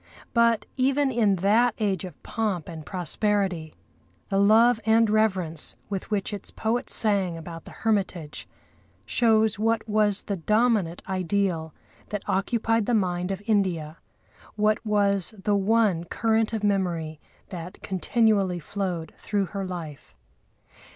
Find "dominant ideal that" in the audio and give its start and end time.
10.37-12.27